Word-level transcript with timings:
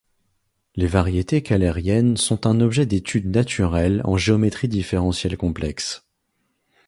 Les 0.75 0.87
variétés 0.87 1.43
kählériennes 1.43 2.17
sont 2.17 2.47
un 2.47 2.59
objet 2.59 2.87
d'étude 2.87 3.27
naturel 3.27 4.01
en 4.03 4.17
géométrie 4.17 4.67
différentielle 4.67 5.37
complexe. 5.37 6.07